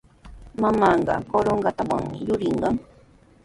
Mamaaqa 0.61 1.13
Corongotrawmi 1.31 2.17
yurirqan. 2.27 2.75